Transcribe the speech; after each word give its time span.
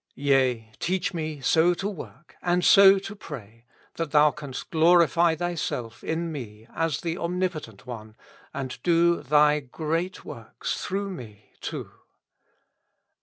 Yea, 0.15 0.67
teach 0.79 1.13
me 1.13 1.39
so 1.41 1.75
to 1.75 1.87
work 1.87 2.35
and 2.41 2.65
so 2.65 2.97
to 2.97 3.15
pray 3.15 3.65
that 3.97 4.09
Thou 4.09 4.31
canst 4.31 4.71
glorify 4.71 5.35
Thyself 5.35 6.03
in 6.03 6.31
me 6.31 6.65
as 6.73 7.01
the 7.01 7.19
Omnipotent 7.19 7.85
One, 7.85 8.15
and 8.51 8.81
do 8.81 9.21
Thy 9.21 9.59
great 9.59 10.25
works 10.25 10.83
through 10.83 11.11
me 11.11 11.51
too. 11.61 11.91